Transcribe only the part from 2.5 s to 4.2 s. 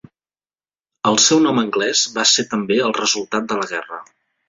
també el resultat de la guerra.